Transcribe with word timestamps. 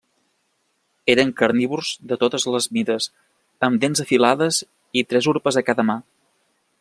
Eren 1.13 1.33
carnívors 1.41 1.91
de 2.13 2.17
totes 2.23 2.47
les 2.55 2.69
mides 2.79 3.09
amb 3.69 3.85
dents 3.85 4.03
afilades 4.07 4.63
i 5.03 5.07
tres 5.13 5.33
urpes 5.37 5.61
a 5.63 5.67
cada 5.69 5.87
mà. 5.91 5.99